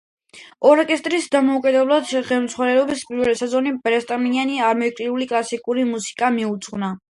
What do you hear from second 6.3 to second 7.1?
მიუძღვნა.